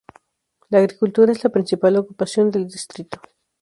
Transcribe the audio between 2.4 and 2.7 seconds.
del